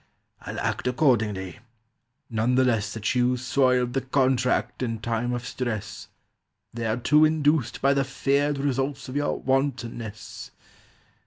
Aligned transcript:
"I'll 0.41 0.59
act 0.61 0.87
accordingly, 0.87 1.59
none 2.27 2.55
the 2.55 2.63
less 2.63 2.91
That 2.95 3.13
you 3.13 3.37
soiled 3.37 3.93
the 3.93 4.01
contract 4.01 4.81
in 4.81 4.97
time 4.97 5.31
of 5.31 5.45
stress, 5.45 6.07
Thereto 6.73 7.23
induced 7.23 7.83
By 7.83 7.93
the 7.93 8.03
feared 8.03 8.57
results 8.57 9.09
of 9.09 9.15
your 9.15 9.39
wantonness. 9.39 10.49